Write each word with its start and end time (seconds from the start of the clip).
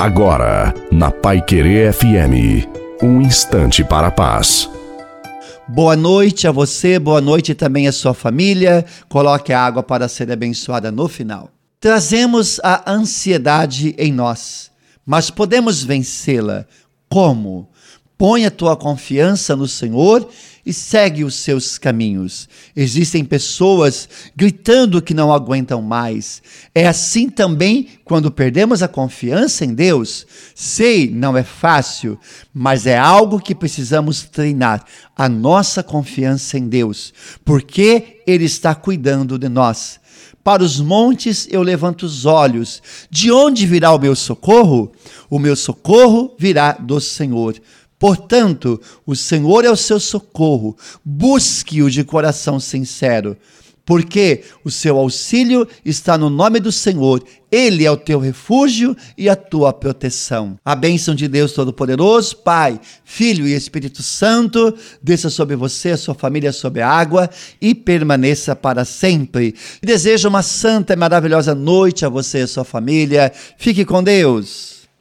Agora, 0.00 0.72
na 0.90 1.10
Pai 1.10 1.42
Querer 1.42 1.92
FM, 1.92 2.66
um 3.02 3.20
instante 3.20 3.84
para 3.84 4.06
a 4.06 4.10
paz. 4.10 4.66
Boa 5.68 5.94
noite 5.94 6.48
a 6.48 6.50
você, 6.50 6.98
boa 6.98 7.20
noite 7.20 7.54
também 7.54 7.86
à 7.86 7.92
sua 7.92 8.14
família. 8.14 8.82
Coloque 9.10 9.52
a 9.52 9.60
água 9.60 9.82
para 9.82 10.08
ser 10.08 10.32
abençoada 10.32 10.90
no 10.90 11.06
final. 11.06 11.50
Trazemos 11.78 12.58
a 12.64 12.90
ansiedade 12.90 13.94
em 13.98 14.10
nós, 14.10 14.70
mas 15.04 15.28
podemos 15.30 15.84
vencê-la. 15.84 16.64
Como? 17.10 17.68
Põe 18.20 18.44
a 18.44 18.50
tua 18.50 18.76
confiança 18.76 19.56
no 19.56 19.66
Senhor 19.66 20.28
e 20.66 20.74
segue 20.74 21.24
os 21.24 21.36
seus 21.36 21.78
caminhos. 21.78 22.50
Existem 22.76 23.24
pessoas 23.24 24.06
gritando 24.36 25.00
que 25.00 25.14
não 25.14 25.32
aguentam 25.32 25.80
mais. 25.80 26.42
É 26.74 26.86
assim 26.86 27.30
também 27.30 27.88
quando 28.04 28.30
perdemos 28.30 28.82
a 28.82 28.88
confiança 28.88 29.64
em 29.64 29.72
Deus. 29.72 30.26
Sei, 30.54 31.10
não 31.10 31.34
é 31.34 31.42
fácil, 31.42 32.20
mas 32.52 32.86
é 32.86 32.98
algo 32.98 33.40
que 33.40 33.54
precisamos 33.54 34.24
treinar 34.24 34.84
a 35.16 35.26
nossa 35.26 35.82
confiança 35.82 36.58
em 36.58 36.68
Deus, 36.68 37.14
porque 37.42 38.20
Ele 38.26 38.44
está 38.44 38.74
cuidando 38.74 39.38
de 39.38 39.48
nós. 39.48 39.98
Para 40.44 40.62
os 40.62 40.78
montes 40.78 41.48
eu 41.50 41.62
levanto 41.62 42.02
os 42.02 42.26
olhos. 42.26 42.82
De 43.10 43.32
onde 43.32 43.64
virá 43.66 43.94
o 43.94 43.98
meu 43.98 44.14
socorro? 44.14 44.92
O 45.30 45.38
meu 45.38 45.56
socorro 45.56 46.34
virá 46.38 46.72
do 46.72 47.00
Senhor 47.00 47.54
Portanto, 48.00 48.80
o 49.04 49.14
Senhor 49.14 49.62
é 49.62 49.70
o 49.70 49.76
seu 49.76 50.00
socorro, 50.00 50.74
busque-o 51.04 51.90
de 51.90 52.02
coração 52.02 52.58
sincero, 52.58 53.36
porque 53.84 54.42
o 54.64 54.70
seu 54.70 54.96
auxílio 54.96 55.68
está 55.84 56.16
no 56.16 56.30
nome 56.30 56.60
do 56.60 56.72
Senhor, 56.72 57.22
ele 57.52 57.84
é 57.84 57.90
o 57.90 57.98
teu 57.98 58.18
refúgio 58.18 58.96
e 59.18 59.28
a 59.28 59.36
tua 59.36 59.70
proteção. 59.70 60.58
A 60.64 60.74
bênção 60.74 61.14
de 61.14 61.28
Deus 61.28 61.52
Todo-Poderoso, 61.52 62.38
Pai, 62.38 62.80
Filho 63.04 63.46
e 63.46 63.52
Espírito 63.52 64.02
Santo, 64.02 64.74
desça 65.02 65.28
sobre 65.28 65.54
você, 65.54 65.90
a 65.90 65.98
sua 65.98 66.14
família, 66.14 66.54
sobre 66.54 66.80
a 66.80 66.88
água 66.88 67.28
e 67.60 67.74
permaneça 67.74 68.56
para 68.56 68.86
sempre. 68.86 69.54
Desejo 69.82 70.26
uma 70.26 70.42
santa 70.42 70.94
e 70.94 70.96
maravilhosa 70.96 71.54
noite 71.54 72.06
a 72.06 72.08
você 72.08 72.38
e 72.38 72.42
a 72.42 72.48
sua 72.48 72.64
família. 72.64 73.30
Fique 73.58 73.84
com 73.84 74.02
Deus. 74.02 74.79